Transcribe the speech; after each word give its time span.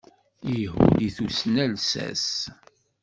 Ihud 0.57 0.97
i 1.07 1.09
tusna 1.15 1.65
lsas. 1.73 2.27